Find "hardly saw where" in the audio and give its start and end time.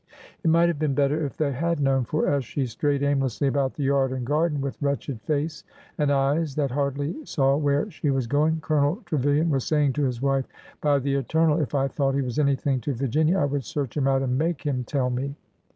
6.71-7.87